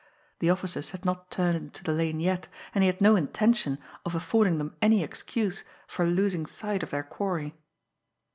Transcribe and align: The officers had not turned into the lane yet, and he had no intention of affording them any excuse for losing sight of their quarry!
The 0.39 0.49
officers 0.49 0.89
had 0.89 1.05
not 1.05 1.29
turned 1.29 1.57
into 1.57 1.83
the 1.83 1.93
lane 1.93 2.19
yet, 2.19 2.47
and 2.73 2.81
he 2.83 2.87
had 2.87 3.01
no 3.01 3.15
intention 3.15 3.77
of 4.03 4.15
affording 4.15 4.57
them 4.57 4.75
any 4.81 5.03
excuse 5.03 5.63
for 5.85 6.07
losing 6.07 6.47
sight 6.47 6.81
of 6.81 6.89
their 6.89 7.03
quarry! 7.03 7.55